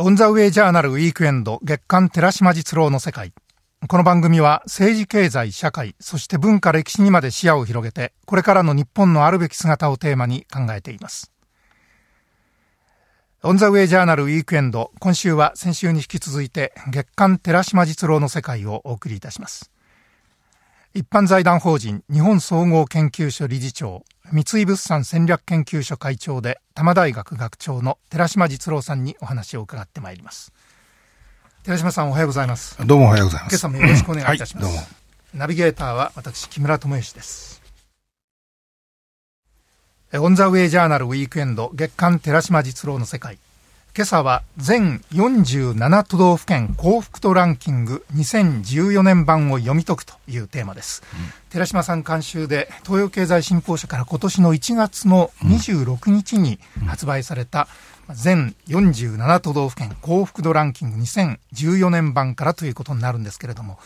[0.00, 3.32] オンザウェイジャーナルウィークエンド月刊寺島実郎の世界。
[3.88, 11.32] この番組は政治経済社会、そして文化歴史にまで視野を広げて、これからの日本のあるべき姿をテーマに考えています。
[13.42, 19.72] オンザウェイジャーナルウィークエンド、今週は先週に引き続いて月刊寺島実郎の世界をお送りいたします。
[20.94, 30.52] 一般財団法人日本総合研究所理事長、三井物産戦略研究所会長で多摩大学学長の寺島実郎さんにお話を伺ってまいります。
[31.62, 32.76] 寺島さんおはようございます。
[32.86, 33.52] どうもおはようございます。
[33.52, 34.76] 今朝もよろしくお願いいたします。
[34.76, 34.86] はい。
[35.34, 37.62] ナビゲーターは私木村智之です。
[40.12, 43.38] オンザウェイジャーナルウィークエンド月刊寺島実郎の世界。
[43.98, 57.66] 今朝は全47都道府県幸福度ランキング2014年版を読み解くというテーマです、うん、寺島さん監修で東洋経済新報社から今年の1月の26日に発売された
[58.12, 63.80] 全47都道府県幸福度ランキング2014年版からということになるんですけれども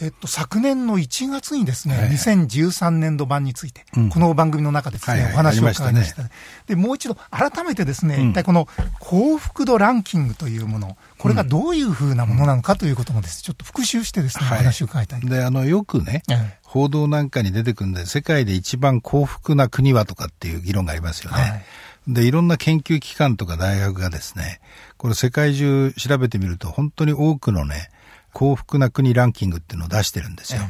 [0.00, 6.30] えっと、昨年の1月にですね、はいはい、2013年度版について、うん、この番組の中でですね、はいはい、お話を伺いました、ね、
[6.66, 8.66] で、もう一度改めてですね、うん、一体この
[8.98, 15.20] 幸福度ランキングというもの、これがどういうふうなものなのかということもです、ね、ちょっと復習してですね、お話を伺いたい。
[15.20, 16.22] で、あの、よくね、
[16.64, 21.36] 報道なんかに出てくるんで、世界で一番幸福な国はとかっていう議論がありますよね。
[21.38, 21.64] はい。
[22.08, 24.60] で、いろんな研究機関とか大学がですね、
[24.96, 27.90] これ世界中調べてみると本当に多くのね、
[28.34, 30.60] 幸福な国ランキングっていうのを出してるんですよ。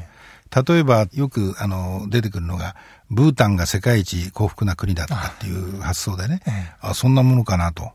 [0.54, 2.76] 例えば、よく、あの、出てくるのが、
[3.10, 6.40] ブータンが世界一幸福な国だとかっていう発想でね、
[6.80, 7.90] あそんなものかなと。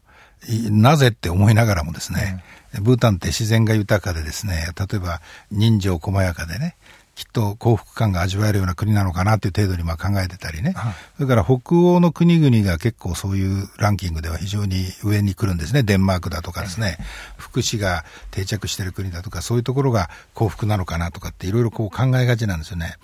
[0.72, 2.44] なぜって思いながらもですね、
[2.82, 6.76] ブータンって自然が豊かでですね、例えば人情細やかでね、
[7.20, 16.98] きっと幸福感が味わえるような国なのかなという程度にまあ考えてたりね、はい、それから北欧の国々が結構そういうランキングでは非常に上に来るんですね、デンマークだとかですね、
[17.36, 22.96] 福祉が定着している国だとか、そういうところが幸福なのかなとかっていろいろこう考えがちなんですよね。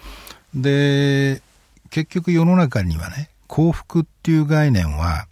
[0.56, 1.42] で、
[1.90, 5.28] 結局世の中にはね、幸福っていう概念は、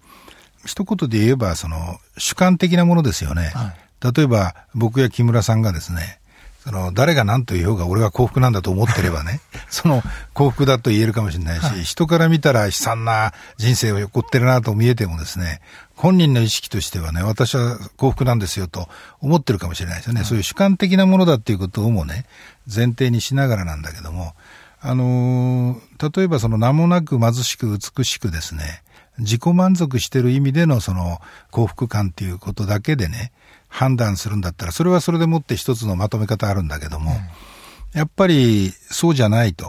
[0.65, 3.51] 一言で言えば、その、主観的なものですよね。
[3.53, 3.73] は
[4.09, 6.19] い、例えば、僕や木村さんがですね、
[6.63, 10.01] その、誰が何と言おうが俺は幸福なんだと思ってればね、 その
[10.33, 15.59] 幸福だと言えるかもしれないし、はい、人から見たら悲惨な人生を送ってるなと見えてもですね、
[15.97, 18.87] 本人の意識としてはね、私は幸福なんですよと
[19.19, 20.21] 思ってるかもしれないですよね。
[20.21, 22.25] はい、そういう主観的なものだっていうことをもね、
[22.73, 24.33] 前提にしながらなんだけども、
[24.79, 28.83] あのー、例えばその名もなく貧しく美しくですね、
[29.17, 31.19] 自己満足してる意味でのその
[31.51, 33.33] 幸福感っていうことだけでね、
[33.73, 39.67] 判断するんだったら、それはそれでもって一つのまとめ方あるんだけども、うん、やっぱりそうじゃないと、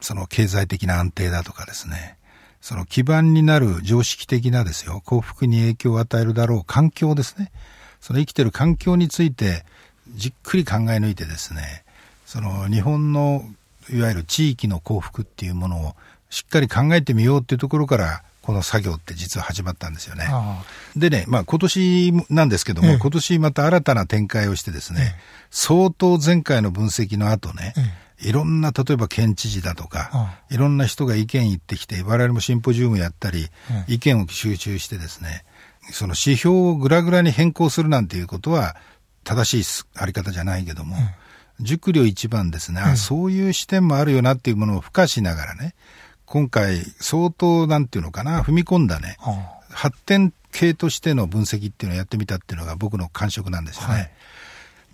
[0.00, 2.16] その経済的な安定だとかですね、
[2.62, 7.52] その基盤になる常識的なですよ、幸福に影響を与えるだろう環境ですね。
[8.00, 9.66] その生きてる環境について
[10.14, 11.84] じっくり考え抜いてですね、
[12.24, 13.44] その日本の
[13.90, 15.94] いわゆる地域の幸福っていうものを
[16.30, 20.28] しっかり考えてみようっていうところからこの作業って実は始まったんですよね。
[20.96, 27.72] でね、まあ今年なんですけども、ええ、今年また新たな展開をしてですね、え、相当前回の分析の後ね、
[28.20, 33.48] いろんな、例えば県知事だとか、いろんな人が意見言ってきて、我々もシンポジウムやったり、
[33.88, 35.46] 意見を集中してですね、
[35.90, 38.76] その指標をぐらぐらに変更するなんていうことは、
[39.24, 40.96] 正しいあり方じゃないけども、
[41.60, 45.74] 熟慮一番ですね、あそういう視点もあるよなっていうものを付加しながらね、
[46.26, 53.94] 今回相当なんていうのかな、踏み込んだね、はあ、発展系としての分析っていうのをやってみたっていうのが僕の感触なんですよね。
[53.94, 54.10] はい、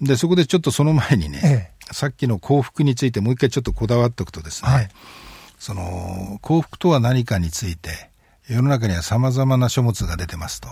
[0.02, 1.48] で、そこでちょっとその前にね、え
[1.90, 4.88] え、さっきの幸福についてもう一回ちょっとこだわっておくとですね、はい、
[5.58, 8.10] その幸福とは何かについて、
[8.48, 10.68] 世の中には様々な書物が出てますと。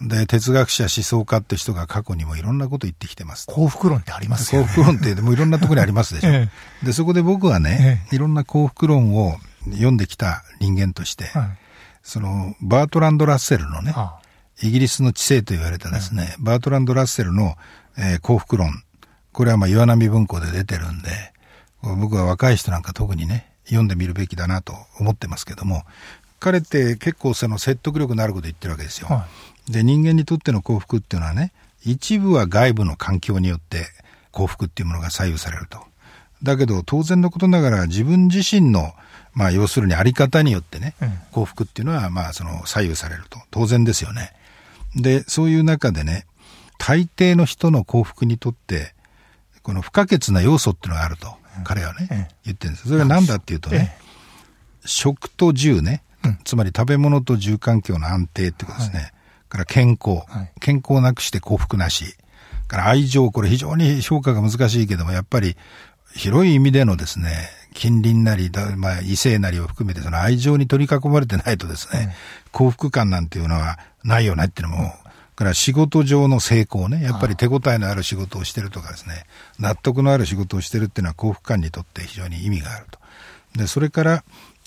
[0.00, 3.46] で、哲学者、思想家って人が過去にもいろんなこと言ってきてます。
[3.46, 4.68] 幸福論ってありますよね。
[4.68, 6.30] 幸福論ってもういろんなところにありますでしょ。
[6.32, 6.48] え
[6.82, 9.38] え、で、そこで僕はね、え、いろんな幸福論を
[9.70, 11.58] 読んできた人間として、はい、
[12.02, 14.22] その、バートランド・ラッセルのね、はあ、
[14.62, 17.56] イギリスの知性と言われたですね、バートランド・ラッセルの、
[17.96, 18.82] えー、幸福論、
[19.32, 21.10] これはまあ岩波文庫で出てるんで、
[21.82, 25.84] 僕は若い人なんか特にね、読んでみるべきだなと思ってますけども、
[26.38, 29.08] 彼って結構その説得力のあること言ってるわけですよ。
[29.08, 29.26] は
[29.68, 31.52] い、で、人間にとっての幸福っていうのはね、
[31.84, 33.86] 一部は外部の環境によって
[34.30, 35.78] 幸福っていうものが左右されると。
[36.42, 38.92] だけど当然のことながら自分自身の
[39.34, 40.94] まあ、要するにあり方によってね、
[41.30, 43.38] 幸福っていうのは、まあ、その左右されると。
[43.50, 44.32] 当然ですよね。
[44.94, 46.26] で、そういう中でね、
[46.78, 48.94] 大抵の人の幸福にとって、
[49.62, 51.34] この不可欠な要素っていうのがあると、
[51.64, 52.88] 彼はね、言ってるんです。
[52.88, 53.96] それは何だっていうとね、
[54.84, 56.02] 食と住ね、
[56.44, 59.12] つまり食べ物と住環境の安定ってことですね。
[59.48, 62.16] から健康、はい、健康なくして幸福なし、
[62.68, 65.56] から愛情、これ非常に評価が難しいけども、やっぱり
[66.14, 67.30] 広い意味でのですね、
[67.74, 72.14] 近隣なり、まあ、異性なりを含めて、その愛情に取り囲まれてないとですね、
[72.52, 74.92] 幸福感なんていうのはないよねっていうのも、
[75.34, 79.24] から仕事上の成功ね、やっぱり手応えのある仕事をしてるとかですね、
[79.58, 82.98] 納得のある仕事をしてるっていうのは幸福感にとって非常に意味があると。
[83.56, 84.24] で、それから、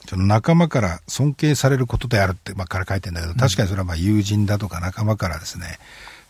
[0.08, 5.80] その仲間から尊敬されることであるって、まあ、から書いてんだけど、確かにそれはまあ友人だとか仲間からですね、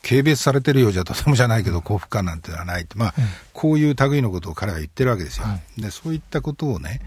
[0.07, 3.13] 軽蔑されてるようじゃとてもじゃないけど幸福感なんてのはないって、まあ、
[3.53, 5.47] こういう類のことを彼は言ってるわけですよ。
[5.79, 7.01] で、そういったことをね、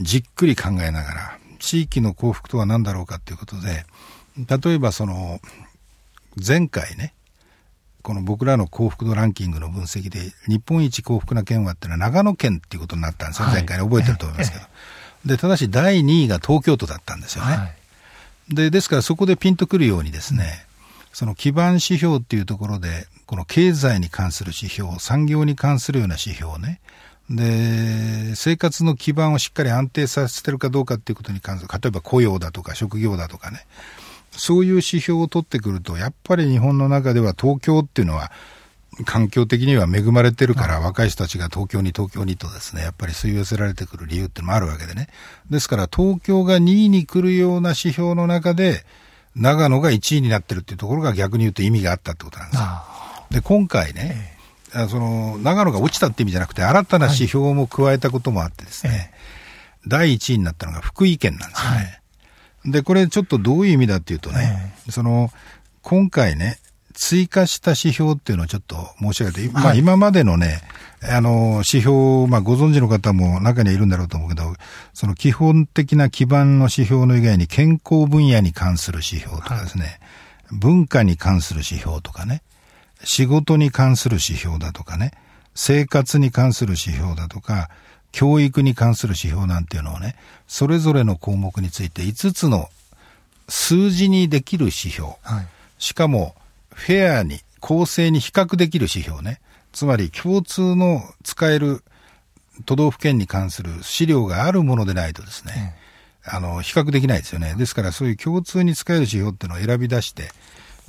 [0.00, 3.86] じっくり考えながら、地域の幸福とは何だろうかということで、
[4.36, 5.40] 例えばその、
[6.44, 7.14] 前回ね、
[8.02, 14.64] この僕らの幸福度ランキングの分析で、日本一幸福な県はっていうのは長野県っていうことになったんですよ、はい、前回ね、覚えてると思いますけど。
[15.26, 17.56] で、ただし第2位が東京都だったんですよね。
[17.56, 17.64] は
[18.50, 20.66] い、で、ですからそこでピンとくるようにですね、
[21.12, 26.80] その基盤指標っていうところで、この経済に関する指標、産業に関するような指標ね、
[27.30, 33.66] で、生活の基盤をしっかり安定させてるかどうかっていうことに関する、例えば雇用だとか職業だとかね、
[34.32, 38.32] そういう指標を取ってくると、やっぱり日本の中では東京っていうのは、
[39.04, 45.08] 環境的には恵まれてるから、若い人たちが東京に東京にとですね、やっぱり吸い寄せられてくる理由っていうのもあるわけでね。
[45.48, 48.84] ですから、東京が2位に来るような指標の中で、
[49.36, 52.68] 長野が1位になってるっていうところが逆に言うと意味があったってことなんですよ。
[53.30, 54.36] で、今回ね、
[54.74, 59.10] ええ、その、長野が落ちたって意味じゃなくて、新たな指標も加えたこともあってですね、はい、
[59.86, 61.76] 第1位になったのが福井県なんですよね。
[61.76, 61.82] は
[62.70, 65.30] い、で、これちょっとどういう意味だっていうとね、え、その、
[65.82, 66.58] 今回ね、
[66.94, 70.60] 追加した指標っていうのをちょっと申し上げて、まあ今までのね、
[71.02, 74.54] あの、指標、まあご存知の方も中にはいるんだろうと思うけど、
[74.92, 80.00] その基本的な基盤の指標の以外に健康分野に関する指標とかですね、
[80.48, 82.42] はい、文化に関する指標とかね、
[83.04, 85.12] 仕事に関する指標だとかね、
[85.54, 87.70] 生活に関する指標だとか、
[88.12, 90.16] 教育に関する指標なんていうのをね、
[90.48, 92.68] それぞれの項目について5つの
[93.48, 95.46] 数字にできる指標、はい、
[95.78, 96.34] しかも
[96.74, 99.40] フェアに、公正に比較できる指標ね。
[99.72, 101.84] つまり共通の使える
[102.64, 105.76] 都道府県に関する資料があるものでないとですね、
[106.26, 107.54] うん、あの、比較できないですよね。
[107.56, 110.30] ですからそういう共通に使える指標っていうのを選び出して、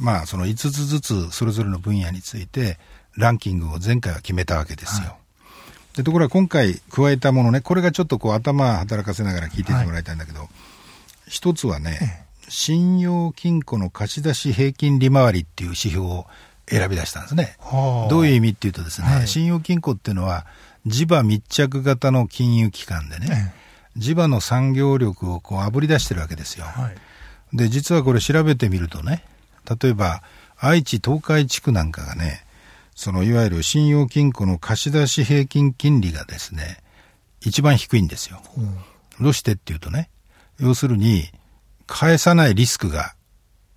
[0.01, 2.80] まあその5つずつそれぞれの分野について
[3.16, 5.10] ランキングを前回は決めたわけですよ。
[5.10, 5.16] は
[5.94, 10.50] い、でところが今回加えたものね、これがちょっとこう頭働かせながら聞いていてもらいたいんだけど、はい、
[11.28, 16.25] 一つはね、信用金庫の貸出平均利回りっていう指標を
[16.68, 17.56] 選び出したんですね。
[18.09, 20.45] どういう意味っていうとですね、はい、信用金庫っていうのは
[20.86, 23.53] 地場密着型の金融機関でね、
[23.95, 26.65] 地場の産業力をこうあぶり出してるわけですよ。
[26.65, 26.92] は
[27.53, 29.24] い、で、実はこれ調べてみるとね、
[29.81, 30.21] 例えば
[30.57, 32.44] 愛知東海地区なんかがね、
[32.95, 36.83] そのいわゆる信用金庫の貸出平均金利がですね、
[37.39, 38.42] 一番低いんですよ。
[39.21, 40.09] どうしてっていうとね、
[40.59, 41.31] 要するに、
[41.91, 43.13] 返さないリスクが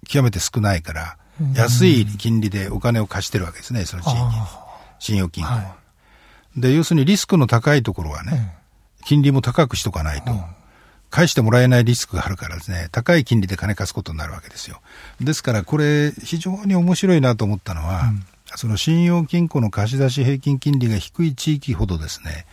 [0.09, 1.17] 極めて少ないから、
[1.55, 4.23] 安い金利でお金を貸してるわけですね、その地域に。
[5.01, 5.63] 信用金庫は、は
[6.57, 6.61] い。
[6.61, 8.57] で、要するにリスクの高いところはね、
[9.05, 10.33] 金利も高くしとかないと。
[11.11, 14.81] 返してもらえないリスクがあるからですね、高い金利で金貸すことになるわけですよ。
[15.21, 18.25] ですからこれ非常に面白いなと思ったのは、うん、
[18.57, 22.47] その信用金庫の貸し出し平均金利が低い地域ほどですね、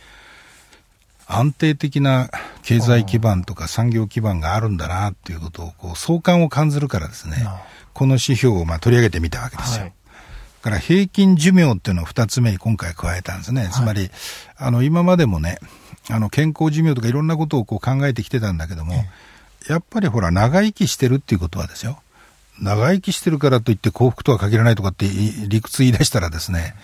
[1.38, 2.30] 安定的な
[2.62, 7.46] 経済基盤とか産業基盤があるんだなっていうことをこう相関を感じるからですね、
[7.92, 9.84] この指標をまあ取り上げてみたわけですよ。
[9.84, 9.92] はい、
[10.62, 13.68] から平均寿命っていうのを二つ目に今回加えたんですね。
[13.72, 14.10] つまり、
[14.56, 15.58] あの今までもね、
[16.10, 18.94] あの健康寿命とかいろんなことをこう考えてきてたんだけども、
[19.68, 22.00] やっぱりほら長生きしてるっていうことはですよ。
[22.60, 25.06] 長生きしてるからといって幸福とは限らないとかって
[25.48, 26.74] 理屈言い出したらですね、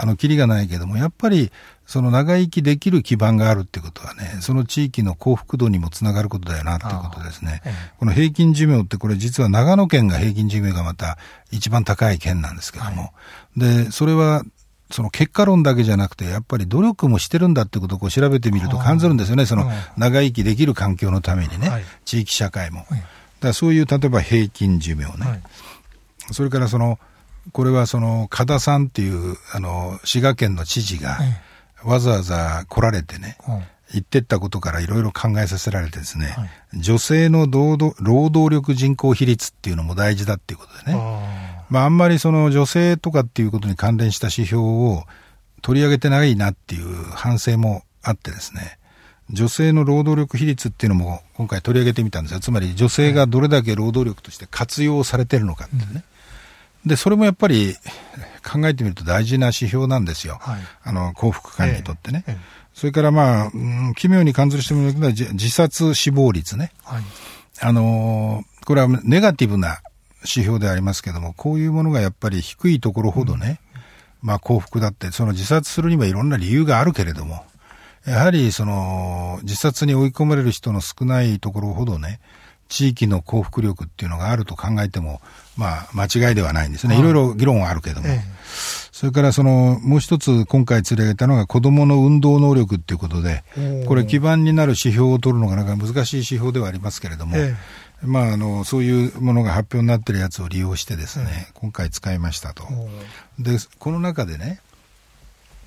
[0.00, 1.50] あの、キリがないけども、やっぱり、
[1.84, 7.62] その長生きできる基盤があるってことはね、その地域の幸福度にもつながることだよなっていうことですね。
[7.64, 11.18] ええ、この平均寿命ってこれ実は長野県が平均寿命がまた
[11.50, 13.12] 一番高い県なんですけども、は
[13.56, 14.44] い、で、それは
[14.90, 19.46] その結果論だけじゃなくて、やっぱり努力もしてるんだってことをこう調べてみると感じるんですよね。
[19.46, 22.86] その長生きできる環境のためにね、はい、地域社会も。
[22.88, 23.02] はい。
[23.40, 25.42] だそういう例えば平均寿命ね、はい、
[26.32, 26.98] それからその
[27.52, 31.18] これはその加田さんっていうあの滋賀県の知事が
[31.84, 41.64] わざわざ来られてね、はい、言ってったことからいろいろ考えさせられてですね、はい、女性の労働力人口比率っていうのも大事だっていうことでね、あ。
[41.70, 45.04] まあ、あんまりその女性とかっていうことに関連した指標を
[45.62, 48.78] 取り上げてないなっていう反省もあってですね、
[49.30, 52.40] 女性の労働力比率っていうのも今回取り上げてみたんですよ。
[52.40, 56.04] つまり女性がどれだけ労働力として活用されてるのかってね。
[56.86, 57.76] で、それもやっぱり
[58.44, 60.38] 考えてみると大事な指標なんですよ。
[60.40, 62.24] はい、あの、幸福感にとってね。
[62.26, 63.58] ええそれからまあ、う
[63.90, 66.70] ん、奇妙に感じる人もいるけど、自殺死亡率ね。
[66.84, 67.02] はい、
[67.60, 69.80] あのー、これはネガティブな
[70.20, 73.58] 指標でありますけども、こういうものがやっぱり低いところほどね、
[74.22, 77.44] うん、まあ幸福だって、その自殺するにはいろんな理由があるけれども、
[78.06, 82.20] やはりその自殺に追い込まれる人の少ないところほどね、
[82.68, 85.20] 地域の幸福力っていうのがあると考えても、
[85.56, 86.98] まあ、間違いではないんですね。
[86.98, 87.02] い。
[87.02, 88.08] ろいろ議論はあるけども。
[88.08, 88.24] ええ、
[88.92, 93.42] それからその、もう一つ今回連れ上げたのが子供の運動能力っていうことで、
[93.86, 97.54] これ基盤になる指標を取るのがなかなか難しい指標ではありますけれども、え、
[98.02, 102.64] まあ、あの、そういうものが発表になってるやつを利用してですね、今回使いましたと。
[103.38, 104.60] で、この中でね、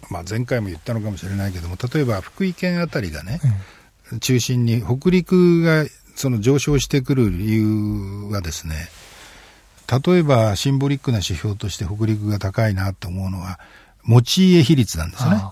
[0.10, 3.40] まあ、前回も言ったのかもしれないけども、例えば福井県あたりがね、
[4.20, 5.86] 中心に北陸が
[6.22, 8.90] その上昇してくる理由はですね、
[10.06, 13.60] 例えばシンボリックな指標として北陸が高いなと思うのは、
[14.04, 15.44] 持ち家比率なんですね。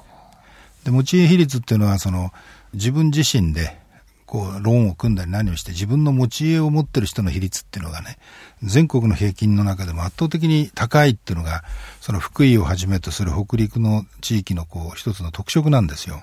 [0.84, 2.32] で、持ち家比率っていうのは、その、
[2.74, 3.80] 自分自身で、
[4.28, 8.20] こう、ローンを組んだり何をして、自分の持ち家を持ってる人の比率っていうのがね、
[8.62, 11.64] 全国の平均の中でも圧倒的に高いっていうのが、
[12.00, 16.22] その福井をはじめとする北陸の地域のこう、一つの特色なんですよ。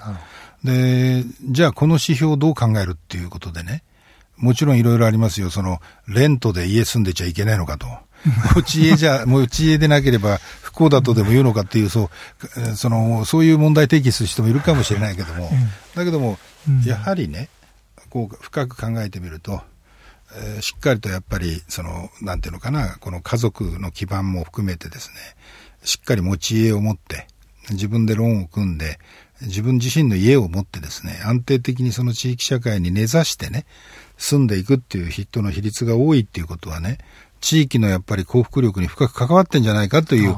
[0.62, 3.82] で、じゃあこの指標をどう考えるっていうことでね、
[4.36, 5.50] もちろんいろいろありますよ。
[5.50, 7.86] その、レントで家住んでちゃいけないのかと。
[8.54, 12.10] 持ち家じゃ、持ち家でなければ不幸だとでも言うのかっていう、そ
[12.56, 15.50] う、その、そういう問題提起する人もいるかもしれないけども、
[15.94, 16.38] だけども、
[16.84, 17.48] やはりね、
[18.10, 19.62] こう、深く考えてみると、
[20.34, 25.14] えー、しっかりとやっぱり、その、なんていうのかな、この家族の基盤も含めてですね、
[25.84, 27.28] しっかり持ち家を持って、
[27.70, 28.98] 自分でローンを組んで、
[29.42, 33.66] 自分自身の家を持ってですね、安定的にその地域社会に根ざしてね、
[34.16, 36.98] 住んでいくっていう人の比率が多いっていうことはね、
[37.40, 40.34] 地域のやっぱり幸福力に深く関わってんじゃないかという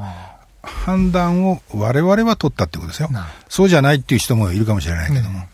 [0.61, 3.09] 判断を我々は取ったってことですよ。
[3.47, 5.47] そうじゃないっていう人もいるかもしれないけども。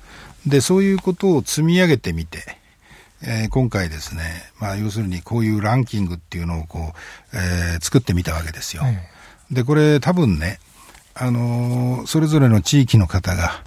[0.45, 2.57] うん、で、そういうことを積み上げてみて、
[3.21, 4.23] えー、今回ですね、
[4.59, 6.93] まあ要するにこういうランキングっていうのをこ
[7.33, 8.83] う、えー、作ってみたわけですよ。
[9.51, 10.59] で、これ多分ね、
[11.15, 13.63] あのー、それぞれの地域の方が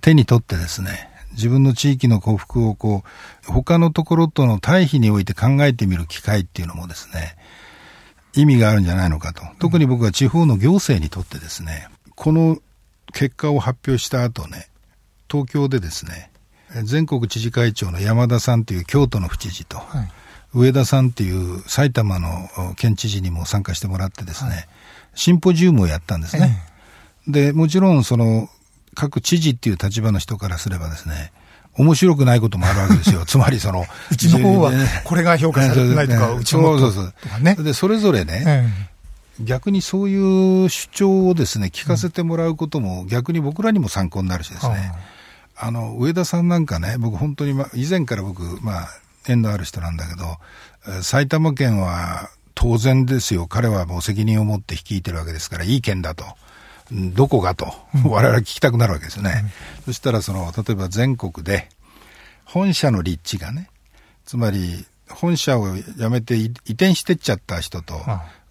[0.00, 3.02] 手に取ってですね、自分の地域の幸福をこ
[3.48, 7.36] う、他のところとの対比において考えてみる機会っていうのもですね、
[8.34, 9.42] 意味があるんじゃないのかと。
[9.58, 12.58] 特に僕は地方の行政にとってですね、この
[13.12, 14.68] 結果を発表した後ね、
[15.30, 16.30] 東京でですね、
[16.84, 20.10] 全国知事会長の山田さんという京都の府知事と、はい、
[20.54, 24.68] 上田さんっていう埼玉の県知事にも参加してもらってですね、はい、
[25.18, 26.62] シンポジウムをやったんですね。
[27.28, 28.48] えで、もちろんその
[28.94, 31.32] 各知事っていう立場の人からすればですね、
[31.76, 33.24] 面白くないこともあるわけですよ。
[33.26, 34.72] つまりその、うちの方は
[35.02, 37.42] これが評価されないとか、うちのそうそうそう。
[37.42, 37.56] ね。
[37.56, 38.72] で、それぞれね、
[39.40, 44.92] 逆にそういう主張をですね、聞かせてもらうことも逆に僕らにも参考になるしですね。
[45.56, 48.88] あの、上田さんなんかね、僕本当に、ま、以前から僕、まあ、
[49.26, 50.38] 縁のある人なんだけど、
[51.02, 53.46] 埼玉県は当然ですよ。
[53.46, 56.24] 彼はもう責任を持って率いてるわけですから、いい県だと。
[56.90, 57.72] どこがと、
[58.04, 59.44] 我々聞きたくなるわけですよね。
[59.78, 61.68] うん、そしたら、その、例えば全国で、
[62.44, 63.70] 本社の立地がね、
[64.24, 67.94] つまり、本社を辞めて移転してっちゃった人と、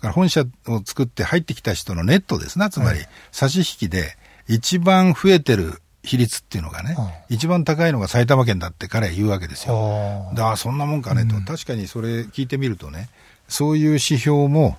[0.02, 3.00] うん、本社を作って入ってきた人のネットですな、つまり、
[3.34, 4.16] 差し引きで、
[4.48, 10.32] 一番増えてる比率っていうのがね、うん、一番高いのが埼玉県だって彼は言うわけですよ。
[10.34, 13.10] だあ、そんなもんかねと、うん、確かにそれ聞いてみるとね、
[13.48, 14.78] そういう指標も、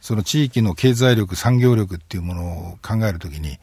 [0.00, 3.58] その地域の経済力、産業力っていうものを考えるときに、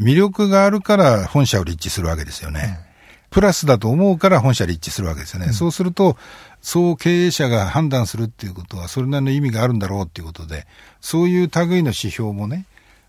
[0.00, 2.80] 魅力があるから本社を立地するわけですよね。
[2.80, 5.46] うん、プラスだと思うから本社立地するわけですよね。
[5.46, 6.16] うん、そうすると、
[6.62, 10.66] そう経営者が判断するっていうことは、それなりの意味があるんだろうっていうことで、
[11.00, 12.66] そういう類の指標もね、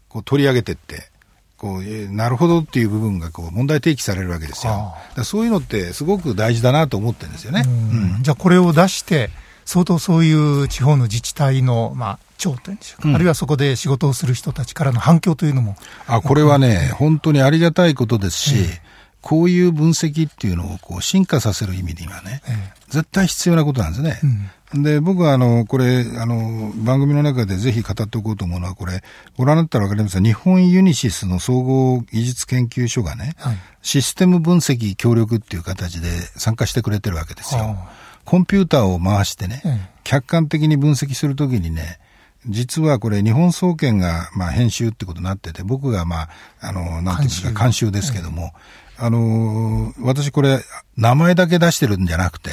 [0.10, 1.10] こう取り上げてって、
[1.58, 4.96] こう、えー、なるほどっていう部分がこう問題提起されるわけですよ。
[5.24, 7.64] そういうのってすごく大事だなと思ってるんですよね。
[7.66, 9.30] うん、じゃあこれを出して、
[9.66, 15.76] 相当そういう地方の自治体の、まあ、長というんでしょうか、うん、あるいはそこで仕事をする人たちからの反響というのも。
[16.08, 18.80] あ、これはね、本当にありがたいことですし、えー、
[19.22, 24.20] こういう分析っていうのをこう進化させる意味ではね、えー、絶対必要なことなんですね。
[24.74, 29.02] うん、で、僕はあの、これ、あの、番組の中でぜひ語っておこうと思うのは、これ、
[29.36, 37.78] ご覧になったらわかりますが、日本ユニシスの総合技術研究所がね、はい、システム分析協力っていう形で参加してくれてるわけですよ。
[38.26, 39.62] コンピューターを回してね、
[40.04, 42.00] 客観的に分析するときにね、
[42.48, 46.30] 実はこれ日本総研がまあ編集ってことになってて、僕がまあ、
[46.60, 48.54] あの、なんていうんですか、監修ですけども、
[48.98, 50.60] あのー、私これ、
[50.98, 52.52] 名前だけ出してるんじゃなくて、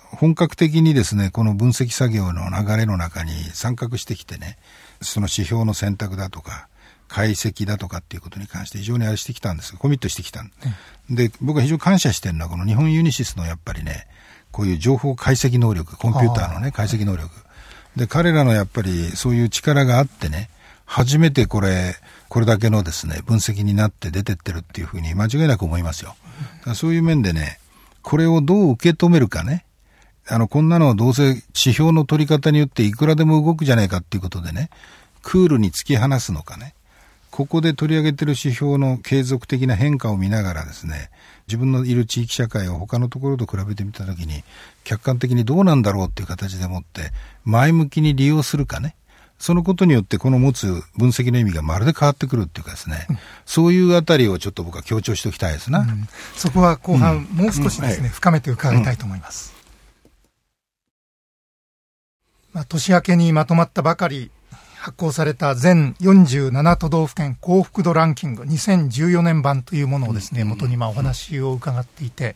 [0.00, 4.58] 本格的にですね、この分析作業の流れの中に参画してきてね、
[5.00, 6.68] その指標の選択だとか、
[7.08, 9.76] 解析だとかっていうことに関して非常にあれしてきたんです。
[9.76, 14.06] コミットしてきた、うん、で、僕は非常に感謝してるのは、この日本ユニシスのやっぱりね、
[14.52, 17.30] こういう情報解析能力、コンピューターのね、解析能力。
[17.96, 20.50] で、彼らのやっぱりそういう力があってね、
[20.84, 21.96] 初めてこれ、
[22.28, 26.16] これだけのですね、分析になって出てってるっていうふうに間違いなく思いますよ。
[26.74, 27.58] そういう面でね、
[28.02, 29.64] これをどう受け止めるかね、
[30.28, 34.70] あの、こんなのはどうせ指標の取り方によっていくらでも動くじゃないかっていうことでね、
[35.22, 36.74] クールに突き放すのかね、
[37.40, 41.08] ここで取り上げてる指標の継続的な変化を見ながらですね、
[41.48, 44.44] 自分のいる地域社会を他のところと比べてみたときに、
[44.84, 47.12] 客観的にどうなんだろうっていう形でもって、
[47.44, 48.94] 前向きに利用するかね、
[49.38, 50.66] そのことによってこの持つ
[50.98, 55.78] 分析の意味がまるで変わってくるっていうかですね、うん、そういうあたりをちょっと僕は強調しておきたいですな。
[55.78, 59.54] うん、そこは後半、もう少しですね、深めて伺いたいと思います。
[62.52, 64.30] まあ、年明けにまとまったばかり
[64.80, 72.34] 発行された全47都道府県幸福度ランキング2014年版というものをですね、元にまあお話を伺っていて、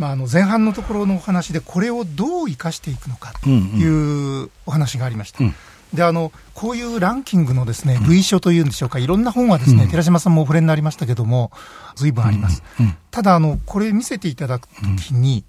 [0.00, 5.38] まあ、あの前半のところのお話でこれをどう生かしていくのかというお話がありました。
[5.94, 11.52] であのこういうランキングのですね類書というんでしょうか、いろんな本はですね、寺島さんもお触れになりましたけども、
[11.94, 12.64] ずいぶんあります。
[13.12, 15.44] ただあの、これ見せていただくときに、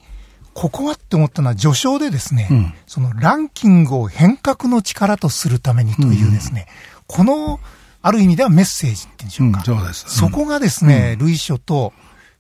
[0.54, 6.68] ここはって思ったのは序章でですね、うん、そのランキングを変革の力とするためにというですね、
[6.98, 7.60] うん、この、
[8.02, 9.60] ある意味ではメッセージってんでしょうか。
[9.60, 10.06] うん、そうです。
[10.10, 11.94] そこがですね、類書と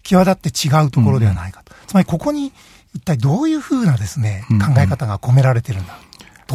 [0.03, 1.73] 際立って違うところではないかと。
[1.87, 2.51] つまりここに
[2.93, 5.97] 一体どういうふうなですね、考え方が込められてるんだ。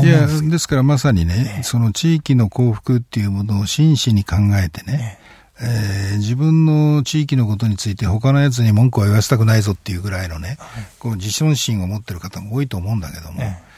[0.02, 5.18] いや、ですからまさにね、ねその地域の幸福っていうものを真摯に考えてね、ね
[5.60, 13.68] えー、自分の地域のことについて他のやつに文句は言わせたくないぞっていうぐらいのね、はい、こう自尊心を持ってる方も多いと思うんだけども、ええ。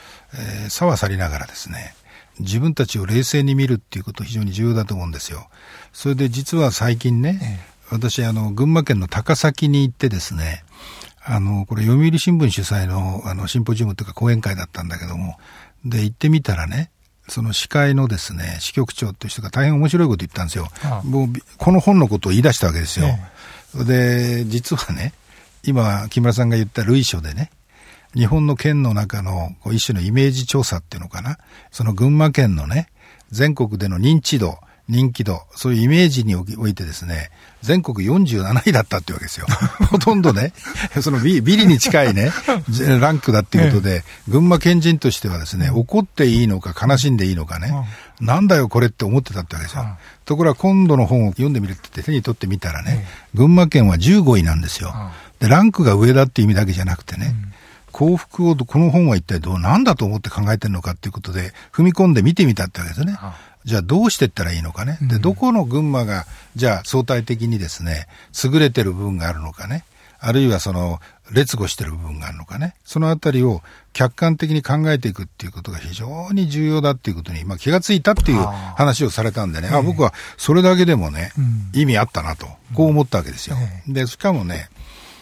[0.66, 1.94] ー、差は去りながらですね、
[2.38, 5.48] 自分たちを冷静に見るっていうこと非常に重要だと思うんですよ。
[5.92, 10.64] それで実は最近ね、ええ、私あの、群馬県の高崎に行ってですね、
[11.22, 15.38] あの、これ読売新聞主催のあのシンポジウムというか講演会だったんだけども、
[15.84, 16.90] で、行ってみたらね、
[17.30, 20.68] その司会のですね、支局長という人が大変面白いこと言ったんですよ。
[20.84, 23.06] ああもう、この本のことを言い出したわけですよ。
[23.06, 25.14] ええ、で、実はね、
[25.62, 27.50] 今、木村さんが言った類書でね、
[28.14, 31.38] 日本の県の中の一種のイメージ調査っていうのかな。
[31.70, 32.88] その群馬県のね、
[33.30, 34.58] 全国での認知度、
[34.90, 37.30] 人気度、そういうイメージにおいてですね、
[37.62, 39.46] 全国47位だったっていうわけですよ。
[39.90, 40.52] ほとんどね、
[41.00, 42.32] そのビビリに近いね、
[43.00, 47.72] ランクだっていうことで、群馬県人としてはですね、怒っていいのか悲しんでいいのかね、
[48.20, 49.86] なんだよこれって思ってたってわけですよ。
[50.24, 54.94] ところが今度の本を読んでみるって手に取ってみたらね、群馬県は15位なんですよ。
[55.38, 57.34] で、ランクが上だって意味だけじゃなくてね、
[57.92, 63.18] 幸福をこの本は一体どうなんだと思って考えてるのかっていうことで踏み込んで見てみたってわけですね。
[63.64, 64.98] じゃあどうしていったらいいのかね。
[65.02, 68.06] で、どこの群馬が、じゃあ相対的にですね、
[68.44, 69.84] 優れてる部分があるのかね。
[70.18, 71.00] あるいはその、
[71.32, 72.74] 劣後してる部分があるのかね。
[72.84, 81.32] そのあたりを客観的に考えていくっていうことが非常に重要だっていうことに、まあ、気がついたっていう話をされたんでね、あ僕はそれだけでもね、
[81.72, 83.56] 意味あったなと、こう思ったわけですよ。
[83.88, 84.68] で、しかもね、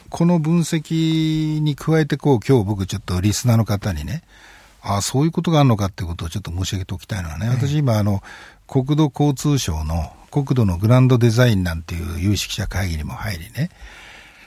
[0.09, 4.23] この分析に加えてこう、今日僕ちょっとリスナーの方にね、
[4.89, 8.23] ああ、そういうことがあるのかっていうことをちょっと申し上げておきたいのはね、私今あの、
[8.67, 13.71] 国土交通省の国土のグランドデザインなんていう有識者会議にも入りね、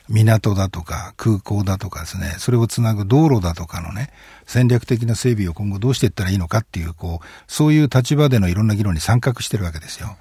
[0.09, 4.09] 港だとか空港だとかですね、それをつなぐ道路だとかのね、
[4.47, 10.17] 戦略的な整備を今後どうしていったらいいのかっていう、こう、そういう立場でのいろんな議論に参画してるわけですよ。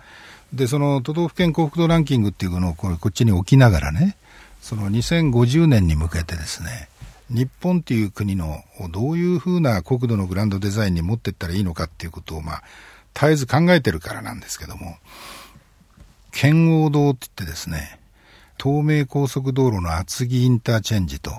[0.52, 4.16] で、その都道府県幸福度ランキングっていうのをこれこっちに置きながらね、
[4.60, 6.88] その2050年に向けてですね、
[7.30, 12.62] 日本っていう国のどういうふうな国土のグランドデザインに持っていったらいいのかっていうことを、まあ、
[13.14, 14.96] 絶えず考えてるからなんですけども、
[16.32, 18.00] 圏央道って言ってですね、
[18.62, 21.32] 東名高速道路の厚木インターチェンジと、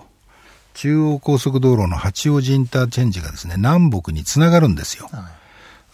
[0.74, 5.10] 中央高速道路の八王子インターチェンジがですね、南北につながるんですよ。
[5.12, 5.30] は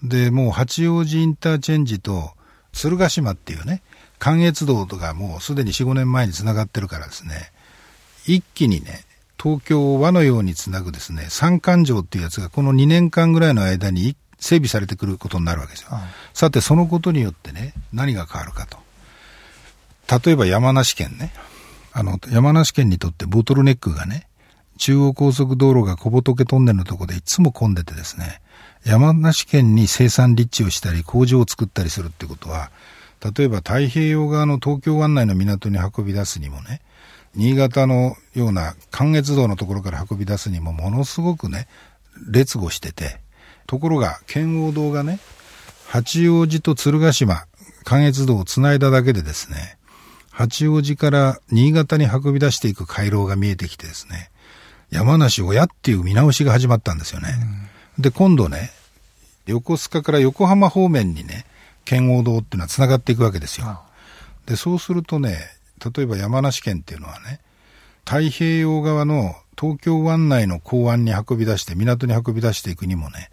[0.03, 2.31] い、で、もう八王子インターチェンジと
[2.71, 3.81] 鶴ヶ島っていうね、
[4.19, 7.51] 関越道とかもうすでに4、5年前につながってるからですね、
[8.25, 9.06] 一気にね、
[9.41, 15.89] 東京を輪のようにつなぐですね、三環状っていうやつがこの2年間ぐらいの間に整備されてくることになるわけですよ。
[15.91, 16.01] はい、
[16.33, 18.77] さて、そのことによってね、何が変わるかと。
[20.25, 21.33] 例えば山梨県ね、
[21.93, 24.27] あの、山梨県にとってボトルネックがね、
[24.77, 28.41] 中央高速道路が小仏トンネルのところでいつも混んでてですね、
[28.85, 32.71] 山梨県に生産立地をしたり工場を作ったりするってことは、
[33.35, 36.81] 例えば太平洋側の東京湾内の港に運び出すにもね、
[37.37, 41.67] 新潟のような関越道のところから運び出すにもものすごくね、
[42.27, 43.19] 劣後してて、
[43.67, 45.19] ところが圏央道がね、
[45.87, 47.45] 八王子と鶴ヶ島、
[47.83, 49.77] 関越道をつないだだけでですね、
[50.31, 54.31] 八王子から新潟に運び出していく回廊が見えてきてですね、
[54.89, 57.29] 山梨親っていう見直しが始まったんですよね。
[57.97, 58.71] うん、で、今度ね、
[59.45, 61.45] 横須賀から横浜方面にね、
[61.85, 63.81] 圏央道っていうのは繋がっていくわけですよ。
[64.47, 65.37] で、そうするとね、
[65.91, 67.39] 例えば山梨県っていうのはね、
[68.05, 73.29] 太平洋側の東京湾内の港湾に運び出して、港に運び出していくにもね、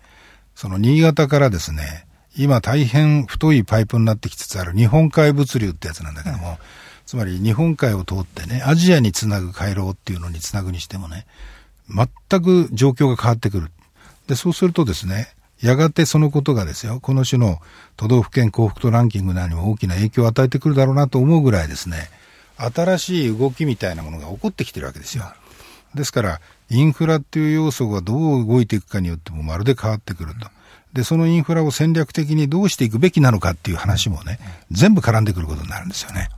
[0.54, 6.58] その新潟からですね、今大変太いパイプになってきつつある日本海物流ってやつなんだけども、
[7.06, 11.26] つまり日本海を通ってね、アジアにつなぐ回廊っていうのにつなぐにしてもね、
[11.88, 13.70] 全く状況が変わってくる。
[14.26, 15.28] で、そうするとですね、
[15.60, 17.60] やがてそのことがですよ、この種の
[17.96, 22.08] 都道府県幸福度ランキングなにも大きな影響を与えてくるだろうなと思うぐらいですね、
[22.56, 25.24] 新しい動きみたいなものが起こってきてるわけですよ。
[25.94, 26.40] ですから、
[26.70, 30.48] インフラっていう要素がどう動いていくかによってもまるで変わってくると。
[30.92, 34.38] で、そのインフラを戦略的にどうしていくべきなのかっていう話もね、
[34.70, 36.28] 全部絡んでくることになるんですよね。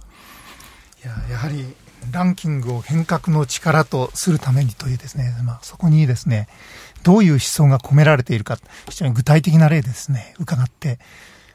[1.04, 1.74] いや、やはり、
[2.10, 6.48] ランキングを変革の力とするためにというですね、まあ、そこにですね、
[7.02, 10.98] どういう思想が込められているか、非常に具体的な例でですね、伺って、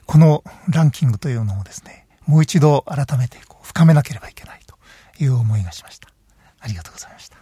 [0.05, 4.75] このランキングというのをですね、もう一度改めてこう深めなければいけないと
[5.23, 6.09] いう思いがしました。
[6.59, 7.37] ありがとうございました。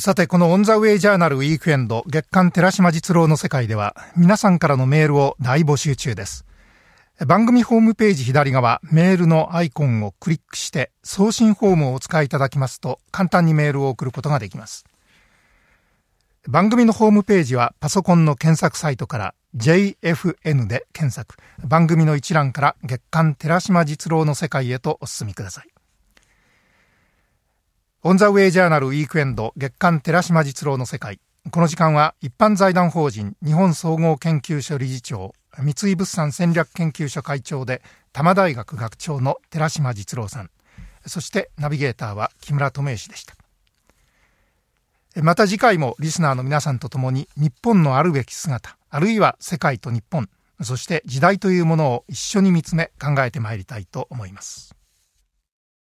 [0.00, 6.44] さて、このオンザウェイジャーナルウィークエンド月刊寺島実郎の世界では皆さんからのメールを大募集中です。
[7.26, 14.84] 番組ホームページ左側メールのアイコンをクリックして送信フォームをお使いいただきますと簡単にメールを送ることができます。
[16.48, 25.68] 番組のホームページはパソコンの検索サイトから JFN で検索番組の一覧から月刊寺島実郎の世界へとお進みください。
[28.02, 31.20] オンザウェイジャーナルウィークエンド月刊寺島実郎の世界。
[31.50, 37.80] この時間は一般財団法人日本総合研究所理事長、三井物産戦略研究所会長で
[38.12, 40.50] 多摩大学学長の寺島実郎さん。
[41.06, 43.34] そしてナビゲーターは木村智之でした。
[45.22, 50.28] また次回もリスナーの皆さんと共に日本のあるべき姿、あるいは世界と日本、
[50.62, 54.74] そして時代というものを一緒に見つめ考えてまいりたいと思います。